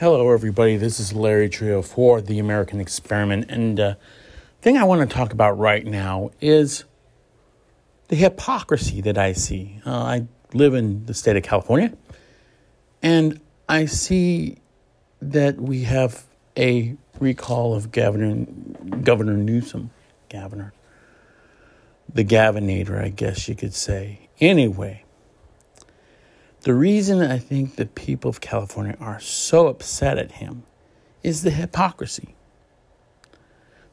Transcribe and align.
Hello, 0.00 0.30
everybody. 0.30 0.76
This 0.76 1.00
is 1.00 1.12
Larry 1.12 1.48
Trio 1.48 1.82
for 1.82 2.20
the 2.20 2.38
American 2.38 2.80
Experiment. 2.80 3.46
And 3.50 3.80
uh, 3.80 3.88
the 3.88 4.62
thing 4.62 4.76
I 4.76 4.84
want 4.84 5.00
to 5.00 5.12
talk 5.12 5.32
about 5.32 5.58
right 5.58 5.84
now 5.84 6.30
is 6.40 6.84
the 8.06 8.14
hypocrisy 8.14 9.00
that 9.00 9.18
I 9.18 9.32
see. 9.32 9.80
Uh, 9.84 9.90
I 9.90 10.28
live 10.54 10.74
in 10.74 11.04
the 11.06 11.14
state 11.14 11.36
of 11.36 11.42
California, 11.42 11.94
and 13.02 13.40
I 13.68 13.86
see 13.86 14.58
that 15.20 15.60
we 15.60 15.82
have 15.82 16.26
a 16.56 16.96
recall 17.18 17.74
of 17.74 17.90
Governor, 17.90 18.46
Governor 19.02 19.36
Newsom. 19.36 19.90
Governor. 20.30 20.72
The 22.08 22.24
Gavinator, 22.24 23.02
I 23.02 23.08
guess 23.08 23.48
you 23.48 23.56
could 23.56 23.74
say. 23.74 24.28
Anyway, 24.38 25.02
the 26.62 26.74
reason 26.74 27.20
I 27.22 27.38
think 27.38 27.76
the 27.76 27.86
people 27.86 28.28
of 28.28 28.40
California 28.40 28.96
are 29.00 29.20
so 29.20 29.68
upset 29.68 30.18
at 30.18 30.32
him 30.32 30.64
is 31.22 31.42
the 31.42 31.50
hypocrisy. 31.50 32.34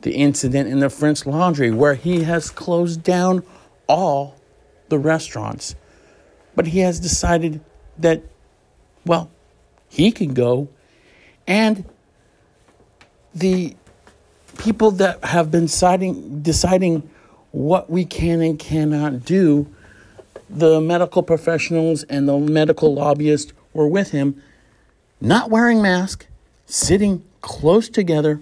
The 0.00 0.14
incident 0.14 0.68
in 0.68 0.80
the 0.80 0.90
French 0.90 1.26
Laundry, 1.26 1.70
where 1.70 1.94
he 1.94 2.24
has 2.24 2.50
closed 2.50 3.02
down 3.02 3.42
all 3.86 4.36
the 4.88 4.98
restaurants, 4.98 5.74
but 6.54 6.68
he 6.68 6.80
has 6.80 7.00
decided 7.00 7.60
that, 7.98 8.22
well, 9.06 9.30
he 9.88 10.10
can 10.12 10.34
go, 10.34 10.68
and 11.46 11.84
the 13.34 13.76
people 14.58 14.90
that 14.92 15.24
have 15.24 15.50
been 15.50 15.66
deciding, 15.66 16.40
deciding 16.42 17.08
what 17.50 17.90
we 17.90 18.04
can 18.04 18.40
and 18.40 18.58
cannot 18.58 19.24
do 19.24 19.72
the 20.48 20.80
medical 20.80 21.22
professionals 21.22 22.02
and 22.04 22.28
the 22.28 22.38
medical 22.38 22.94
lobbyists 22.94 23.52
were 23.72 23.88
with 23.88 24.10
him, 24.10 24.42
not 25.20 25.50
wearing 25.50 25.82
masks, 25.82 26.26
sitting 26.66 27.24
close 27.40 27.88
together, 27.88 28.40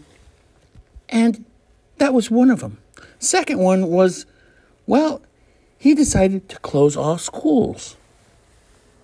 and 1.08 1.44
that 1.98 2.14
was 2.14 2.30
one 2.30 2.50
of 2.50 2.60
them. 2.60 2.78
Second 3.18 3.58
one 3.58 3.88
was, 3.88 4.26
well, 4.86 5.22
he 5.78 5.94
decided 5.94 6.48
to 6.48 6.58
close 6.58 6.96
all 6.96 7.18
schools. 7.18 7.96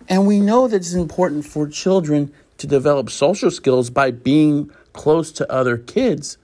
And 0.09 0.27
we 0.27 0.41
know 0.41 0.69
that 0.69 0.77
it's 0.77 0.95
important 0.95 1.45
for 1.45 1.69
children 1.69 2.33
to 2.57 2.67
develop 2.67 3.11
social 3.11 3.51
skills 3.51 3.91
by 3.91 4.11
being 4.11 4.71
close 4.93 5.31
to 5.33 5.53
other 5.53 5.77
kids. 5.77 6.39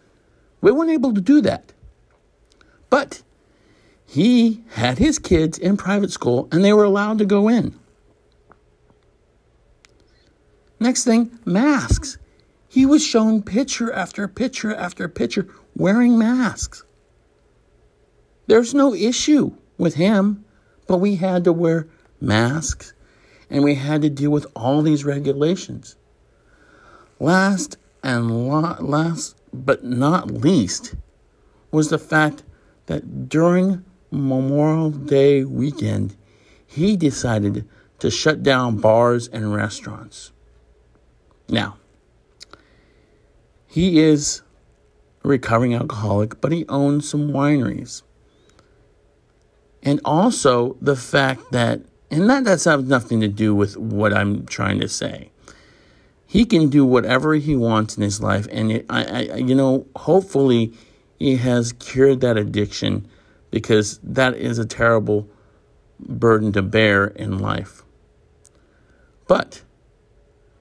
We 0.60 0.70
weren't 0.70 0.90
able 0.90 1.14
to 1.14 1.20
do 1.20 1.40
that. 1.40 1.72
But 2.90 3.22
he 4.14 4.62
had 4.68 4.98
his 4.98 5.18
kids 5.18 5.58
in 5.58 5.76
private 5.76 6.12
school 6.12 6.46
and 6.52 6.64
they 6.64 6.72
were 6.72 6.84
allowed 6.84 7.18
to 7.18 7.24
go 7.24 7.48
in. 7.48 7.76
Next 10.78 11.02
thing, 11.02 11.36
masks. 11.44 12.16
He 12.68 12.86
was 12.86 13.04
shown 13.04 13.42
picture 13.42 13.92
after 13.92 14.28
picture 14.28 14.72
after 14.72 15.08
picture 15.08 15.48
wearing 15.74 16.16
masks. 16.16 16.84
There's 18.46 18.72
no 18.72 18.94
issue 18.94 19.56
with 19.78 19.94
him, 19.94 20.44
but 20.86 20.98
we 20.98 21.16
had 21.16 21.42
to 21.42 21.52
wear 21.52 21.88
masks 22.20 22.92
and 23.50 23.64
we 23.64 23.74
had 23.74 24.02
to 24.02 24.10
deal 24.10 24.30
with 24.30 24.46
all 24.54 24.80
these 24.82 25.04
regulations. 25.04 25.96
Last 27.18 27.78
and 28.04 28.48
last 28.48 29.34
but 29.52 29.82
not 29.82 30.30
least 30.30 30.94
was 31.72 31.88
the 31.88 31.98
fact 31.98 32.44
that 32.86 33.28
during 33.28 33.84
Memorial 34.14 34.90
Day 34.90 35.44
weekend, 35.44 36.16
he 36.66 36.96
decided 36.96 37.68
to 37.98 38.10
shut 38.10 38.42
down 38.42 38.76
bars 38.76 39.28
and 39.28 39.54
restaurants. 39.54 40.32
Now, 41.48 41.76
he 43.66 44.00
is 44.00 44.42
a 45.24 45.28
recovering 45.28 45.74
alcoholic, 45.74 46.40
but 46.40 46.52
he 46.52 46.64
owns 46.68 47.08
some 47.08 47.30
wineries. 47.30 48.02
And 49.82 50.00
also 50.04 50.76
the 50.80 50.96
fact 50.96 51.52
that, 51.52 51.80
and 52.10 52.28
that 52.30 52.46
has 52.46 52.66
nothing 52.66 53.20
to 53.20 53.28
do 53.28 53.54
with 53.54 53.76
what 53.76 54.12
I'm 54.12 54.46
trying 54.46 54.80
to 54.80 54.88
say. 54.88 55.30
He 56.26 56.44
can 56.44 56.68
do 56.68 56.84
whatever 56.84 57.34
he 57.34 57.54
wants 57.54 57.96
in 57.96 58.02
his 58.02 58.20
life, 58.20 58.48
and 58.50 58.72
it, 58.72 58.86
I, 58.88 59.04
I, 59.04 59.34
you 59.36 59.54
know, 59.54 59.86
hopefully, 59.94 60.72
he 61.18 61.36
has 61.36 61.72
cured 61.72 62.20
that 62.22 62.36
addiction 62.36 63.08
because 63.54 64.00
that 64.02 64.34
is 64.34 64.58
a 64.58 64.66
terrible 64.66 65.28
burden 66.00 66.50
to 66.50 66.60
bear 66.60 67.06
in 67.06 67.38
life. 67.38 67.84
But 69.28 69.62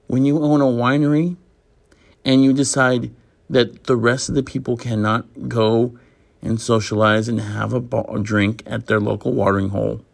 when 0.06 0.24
you 0.24 0.40
own 0.40 0.60
a 0.60 0.66
winery 0.66 1.36
and 2.24 2.44
you 2.44 2.52
decide 2.52 3.12
that 3.50 3.84
the 3.84 3.96
rest 3.96 4.28
of 4.28 4.36
the 4.36 4.44
people 4.44 4.76
cannot 4.76 5.48
go 5.48 5.98
and 6.40 6.60
socialize 6.60 7.26
and 7.26 7.40
have 7.40 7.72
a, 7.72 7.80
drink 8.22 8.62
at 8.64 8.86
their 8.86 9.00
local 9.00 9.32
watering 9.32 9.70
hole, 9.70 10.04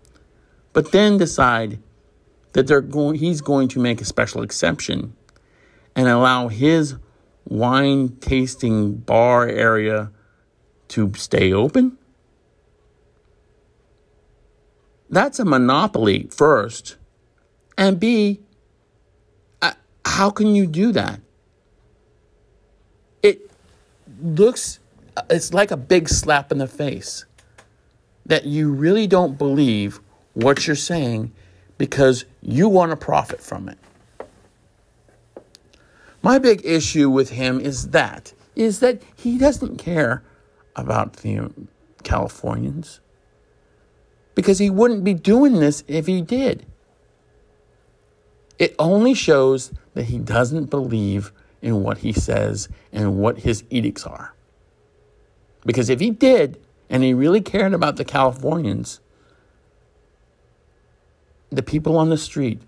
but 0.72 0.90
then 0.90 1.18
decide 1.18 1.78
that 2.54 2.66
they're 2.66 2.80
going, 2.80 3.16
he's 3.16 3.42
going 3.42 3.68
to 3.68 3.78
make 3.78 4.00
a 4.00 4.06
special 4.06 4.42
exception 4.42 5.14
and 5.94 6.08
allow 6.08 6.48
his 6.48 6.96
wine 7.44 8.16
tasting 8.22 8.94
bar 8.94 9.46
area 9.46 10.10
to 10.88 11.12
stay 11.14 11.52
open 11.52 11.98
that's 15.10 15.38
a 15.38 15.44
monopoly 15.44 16.28
first. 16.30 16.96
And 17.76 17.98
B, 17.98 18.40
uh, 19.60 19.72
how 20.04 20.30
can 20.30 20.54
you 20.54 20.66
do 20.66 20.92
that? 20.92 21.20
It 23.22 23.50
looks, 24.22 24.78
it's 25.28 25.52
like 25.52 25.70
a 25.70 25.76
big 25.76 26.08
slap 26.08 26.52
in 26.52 26.58
the 26.58 26.68
face 26.68 27.24
that 28.24 28.44
you 28.44 28.70
really 28.70 29.06
don't 29.06 29.36
believe 29.36 30.00
what 30.34 30.66
you're 30.66 30.76
saying 30.76 31.32
because 31.76 32.24
you 32.40 32.68
want 32.68 32.92
to 32.92 32.96
profit 32.96 33.40
from 33.40 33.68
it. 33.68 33.78
My 36.22 36.38
big 36.38 36.60
issue 36.64 37.10
with 37.10 37.30
him 37.30 37.58
is 37.60 37.88
that 37.88 38.32
is 38.54 38.80
that 38.80 39.00
he 39.16 39.38
doesn't 39.38 39.78
care 39.78 40.22
about 40.76 41.14
the 41.18 41.50
Californians 42.02 43.00
because 44.40 44.58
he 44.58 44.70
wouldn't 44.70 45.04
be 45.04 45.12
doing 45.12 45.60
this 45.60 45.84
if 45.86 46.06
he 46.06 46.22
did. 46.22 46.64
It 48.58 48.74
only 48.78 49.12
shows 49.12 49.70
that 49.92 50.04
he 50.04 50.16
doesn't 50.16 50.70
believe 50.70 51.30
in 51.60 51.82
what 51.82 51.98
he 51.98 52.14
says 52.14 52.66
and 52.90 53.18
what 53.18 53.40
his 53.40 53.64
edicts 53.68 54.06
are. 54.06 54.34
Because 55.66 55.90
if 55.90 56.00
he 56.00 56.10
did, 56.10 56.58
and 56.88 57.02
he 57.02 57.12
really 57.12 57.42
cared 57.42 57.74
about 57.74 57.96
the 57.96 58.04
Californians, 58.04 59.00
the 61.50 61.62
people 61.62 61.98
on 61.98 62.08
the 62.08 62.16
street, 62.16 62.62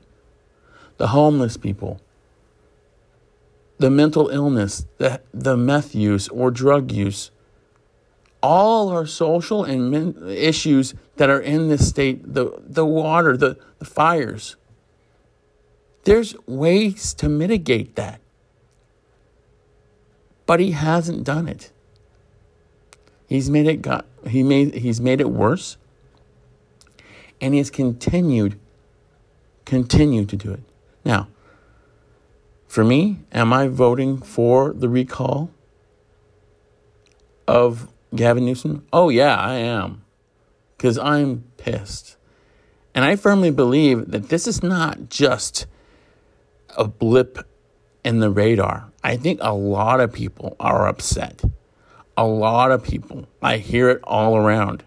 the 0.98 1.08
homeless 1.08 1.56
people, 1.56 2.02
the 3.78 3.88
mental 3.88 4.28
illness, 4.28 4.84
the, 4.98 5.22
the 5.32 5.56
meth 5.56 5.94
use 5.94 6.28
or 6.28 6.50
drug 6.50 6.92
use, 6.92 7.30
all 8.42 8.88
our 8.88 9.06
social 9.06 9.64
and 9.64 9.90
men- 9.90 10.16
issues 10.26 10.94
that 11.16 11.30
are 11.30 11.40
in 11.40 11.68
this 11.68 11.88
state 11.88 12.34
the, 12.34 12.60
the 12.66 12.84
water, 12.84 13.36
the, 13.36 13.56
the 13.78 13.84
fires. 13.84 14.56
There's 16.04 16.34
ways 16.46 17.14
to 17.14 17.28
mitigate 17.28 17.94
that. 17.94 18.20
But 20.46 20.58
he 20.58 20.72
hasn't 20.72 21.24
done 21.24 21.46
it. 21.48 21.70
He's 23.28 23.48
made 23.48 23.66
it 23.66 23.80
got, 23.80 24.04
he 24.28 24.42
made 24.42 24.74
he's 24.74 25.00
made 25.00 25.20
it 25.20 25.30
worse. 25.30 25.76
And 27.40 27.54
he's 27.54 27.70
continued 27.70 28.58
continued 29.64 30.28
to 30.30 30.36
do 30.36 30.52
it. 30.52 30.60
Now, 31.04 31.28
for 32.66 32.84
me, 32.84 33.20
am 33.32 33.52
I 33.52 33.68
voting 33.68 34.18
for 34.18 34.72
the 34.72 34.88
recall 34.88 35.50
of 37.46 37.91
Gavin 38.14 38.44
Newsom? 38.44 38.86
Oh, 38.92 39.08
yeah, 39.08 39.36
I 39.36 39.54
am. 39.54 40.04
Because 40.76 40.98
I'm 40.98 41.44
pissed. 41.56 42.16
And 42.94 43.04
I 43.04 43.16
firmly 43.16 43.50
believe 43.50 44.10
that 44.10 44.28
this 44.28 44.46
is 44.46 44.62
not 44.62 45.08
just 45.08 45.66
a 46.76 46.86
blip 46.86 47.38
in 48.04 48.20
the 48.20 48.30
radar. 48.30 48.90
I 49.02 49.16
think 49.16 49.38
a 49.42 49.54
lot 49.54 50.00
of 50.00 50.12
people 50.12 50.56
are 50.60 50.86
upset. 50.86 51.42
A 52.16 52.26
lot 52.26 52.70
of 52.70 52.84
people. 52.84 53.26
I 53.40 53.58
hear 53.58 53.88
it 53.88 54.00
all 54.04 54.36
around. 54.36 54.84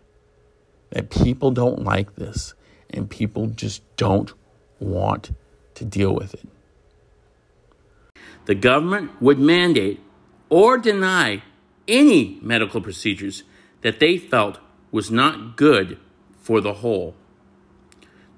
That 0.92 1.10
people 1.10 1.51
don't 1.51 1.83
like 1.83 2.16
this 2.16 2.54
and 2.89 3.10
people 3.10 3.48
just 3.48 3.81
don't 3.98 4.31
want 4.80 5.31
to 5.74 5.86
deal 5.86 6.13
with 6.13 6.33
it. 6.33 6.48
The 8.45 8.56
government 8.56 9.19
would 9.22 9.39
mandate 9.39 10.00
or 10.50 10.77
deny 10.77 11.42
any 11.88 12.40
medical 12.42 12.82
procedures 12.82 13.44
that 13.82 14.00
they 14.00 14.18
felt 14.18 14.60
was 14.92 15.12
not 15.12 15.56
good 15.56 16.00
for 16.40 16.62
the 16.62 16.76
whole. 16.76 17.16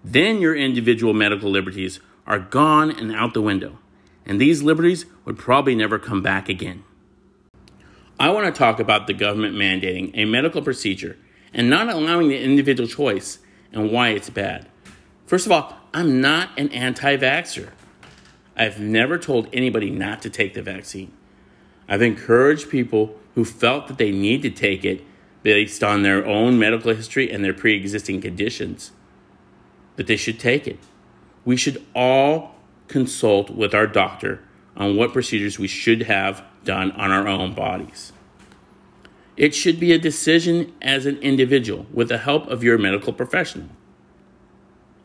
Then 0.04 0.42
your 0.42 0.56
individual 0.56 1.14
medical 1.14 1.50
liberties 1.50 2.00
are 2.26 2.40
gone 2.40 2.92
and 2.92 3.14
out 3.14 3.34
the 3.34 3.42
window, 3.42 3.80
and 4.26 4.40
these 4.40 4.64
liberties 4.64 5.06
would 5.26 5.38
probably 5.38 5.76
never 5.76 6.00
come 6.00 6.22
back 6.22 6.50
again. 6.50 6.84
I 8.20 8.30
want 8.32 8.46
to 8.48 8.58
talk 8.58 8.80
about 8.80 9.08
the 9.08 9.14
government 9.14 9.56
mandating 9.56 10.12
a 10.14 10.26
medical 10.26 10.62
procedure 10.62 11.18
and 11.54 11.70
not 11.70 11.90
allowing 11.90 12.30
the 12.30 12.42
individual 12.42 12.90
choice 12.90 13.40
and 13.72 13.92
why 13.92 14.10
it's 14.10 14.30
bad. 14.30 14.68
First 15.26 15.46
of 15.46 15.52
all, 15.52 15.78
I'm 15.94 16.20
not 16.20 16.50
an 16.58 16.70
anti 16.70 17.18
vaxxer. 17.18 17.72
I've 18.56 18.80
never 18.80 19.18
told 19.18 19.50
anybody 19.54 19.90
not 19.92 20.22
to 20.24 20.30
take 20.30 20.56
the 20.56 20.64
vaccine. 20.64 21.12
I've 21.88 22.02
encouraged 22.02 22.70
people 22.70 23.20
who 23.38 23.46
felt 23.46 23.88
that 23.88 24.00
they 24.00 24.12
need 24.12 24.42
to 24.42 24.50
take 24.50 24.84
it 24.84 25.06
based 25.44 25.84
on 25.84 26.02
their 26.02 26.26
own 26.26 26.58
medical 26.58 26.92
history 26.92 27.32
and 27.32 27.46
their 27.46 27.54
pre 27.54 27.76
existing 27.76 28.20
conditions 28.20 28.94
that 29.96 30.08
they 30.08 30.18
should 30.18 30.40
take 30.40 30.66
it. 30.66 30.80
We 31.46 31.56
should 31.56 31.86
all 31.94 32.56
consult 32.88 33.52
with 33.52 33.76
our 33.76 33.86
doctor 33.86 34.42
on 34.76 34.96
what 34.96 35.14
procedures 35.14 35.60
we 35.60 35.68
should 35.68 36.02
have 36.02 36.44
done 36.64 36.92
on 36.94 37.12
our 37.12 37.28
own 37.28 37.54
bodies. 37.54 38.12
It 39.36 39.54
should 39.54 39.80
be 39.80 39.92
a 39.92 40.00
decision 40.00 40.74
as 40.82 41.06
an 41.06 41.18
individual 41.18 41.86
with 41.94 42.10
the 42.10 42.18
help 42.18 42.48
of 42.48 42.64
your 42.64 42.80
medical 42.80 43.14
professional. 43.14 43.70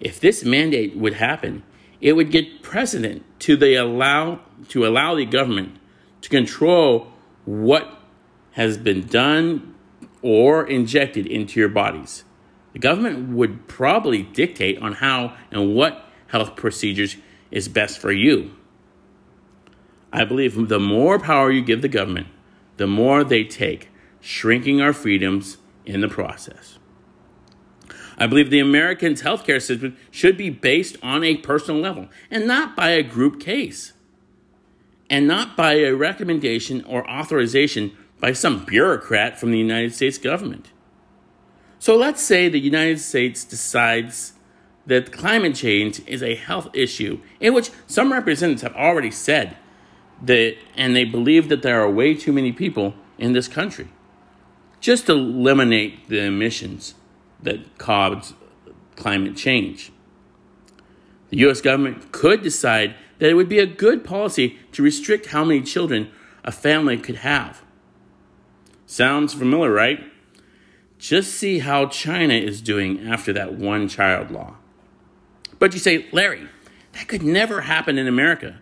If 0.01 0.19
this 0.21 0.43
mandate 0.43 0.97
would 0.97 1.15
happen, 1.15 1.65
it 2.01 2.15
would 2.15 2.31
get 2.31 2.63
precedent 2.63 3.27
to 3.41 3.59
the 3.59 3.75
allow 3.75 4.41
to 4.69 4.87
allow 4.87 5.17
the 5.17 5.27
government 5.27 5.77
to 6.23 6.31
control 6.31 7.13
what 7.45 7.99
has 8.53 8.79
been 8.79 9.07
done 9.07 9.75
or 10.23 10.67
injected 10.67 11.27
into 11.27 11.59
your 11.59 11.69
bodies. 11.69 12.25
The 12.73 12.79
government 12.79 13.31
would 13.31 13.69
probably 13.69 14.23
dictate 14.23 14.79
on 14.79 14.95
how 14.95 15.37
and 15.51 15.75
what 15.75 16.07
health 16.29 16.57
procedures 16.57 17.17
is 17.51 17.69
best 17.69 17.99
for 17.99 18.13
you. 18.13 18.53
I 20.13 20.25
believe 20.25 20.69
the 20.69 20.81
more 20.81 21.19
power 21.19 21.51
you 21.51 21.63
give 21.63 21.83
the 21.83 21.89
government, 21.89 22.29
the 22.77 22.87
more 22.87 23.25
they 23.25 23.45
take, 23.45 23.91
shrinking 24.21 24.81
our 24.81 24.93
freedoms 24.93 25.59
in 25.85 26.01
the 26.01 26.09
process. 26.09 26.79
I 28.19 28.27
believe 28.27 28.51
the 28.51 28.61
Americans' 28.61 29.23
healthcare 29.23 29.61
system 29.61 29.97
should 30.11 30.37
be 30.37 30.51
based 30.51 30.97
on 31.03 31.25
a 31.25 31.39
personal 31.39 31.81
level 31.81 32.09
and 32.31 32.47
not 32.47 32.77
by 32.77 32.91
a 32.91 33.03
group 33.03 33.41
case, 33.41 33.95
and 35.11 35.27
not 35.27 35.57
by 35.57 35.75
a 35.75 35.93
recommendation 35.93 36.85
or 36.85 37.09
authorization 37.11 37.97
by 38.23 38.33
some 38.33 38.65
bureaucrat 38.65 39.37
from 39.39 39.51
the 39.51 39.59
United 39.59 39.93
States 39.93 40.17
government. 40.17 40.71
So 41.81 41.97
let's 41.97 42.23
say 42.23 42.49
the 42.49 42.61
United 42.61 43.01
States 43.01 43.43
decides 43.43 44.35
that 44.87 45.11
climate 45.11 45.57
change 45.57 46.01
is 46.07 46.23
a 46.23 46.37
health 46.37 46.69
issue 46.73 47.21
in 47.41 47.53
which 47.53 47.71
some 47.89 48.13
representatives 48.13 48.63
have 48.63 48.77
already 48.77 49.11
said 49.11 49.57
that, 50.23 50.57
and 50.77 50.95
they 50.95 51.05
believe 51.05 51.49
that 51.49 51.63
there 51.63 51.83
are 51.83 51.91
way 51.91 52.15
too 52.15 52.33
many 52.33 52.53
people 52.53 52.95
in 53.19 53.33
this 53.33 53.49
country. 53.49 53.89
Just 54.79 55.09
eliminate 55.09 56.09
the 56.09 56.21
emissions 56.21 56.95
that 57.43 57.77
cause 57.77 58.35
climate 58.95 59.37
change. 59.37 59.91
The 61.31 61.39
US 61.49 61.61
government 61.61 62.13
could 62.13 62.41
decide 62.41 62.95
that 63.19 63.31
it 63.31 63.35
would 63.35 63.49
be 63.49 63.59
a 63.59 63.67
good 63.67 64.05
policy 64.05 64.61
to 64.71 64.83
restrict 64.83 65.27
how 65.27 65.45
many 65.45 65.61
children 65.63 66.13
a 66.45 66.53
family 66.53 66.97
could 66.99 67.17
have. 67.17 67.63
Sounds 68.93 69.33
familiar, 69.33 69.73
right? 69.73 70.01
Just 70.99 71.33
see 71.33 71.61
how 71.61 71.87
China 71.87 72.35
is 72.35 72.61
doing 72.61 73.09
after 73.09 73.33
that 73.33 73.55
one 73.55 73.89
child 73.89 74.31
law. 74.31 74.57
But 75.59 75.73
you 75.73 75.81
say, 75.81 76.11
Larry, 76.13 76.47
that 76.93 77.09
could 77.09 77.23
never 77.23 77.63
happen 77.63 77.97
in 77.97 78.07
America. 78.07 78.61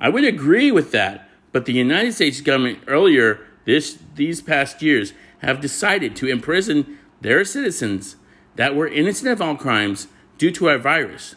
I 0.00 0.08
would 0.08 0.24
agree 0.24 0.72
with 0.72 0.90
that, 0.90 1.28
but 1.52 1.66
the 1.66 1.72
United 1.72 2.12
States 2.12 2.40
government 2.40 2.80
earlier 2.88 3.46
this, 3.64 3.98
these 4.16 4.42
past 4.42 4.82
years 4.82 5.12
have 5.42 5.60
decided 5.60 6.16
to 6.16 6.26
imprison 6.26 6.98
their 7.20 7.44
citizens 7.44 8.16
that 8.56 8.74
were 8.74 8.88
innocent 8.88 9.30
of 9.30 9.40
all 9.40 9.54
crimes 9.54 10.08
due 10.38 10.50
to 10.50 10.70
a 10.70 10.78
virus. 10.78 11.36